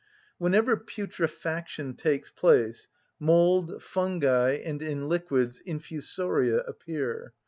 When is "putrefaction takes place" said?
0.75-2.87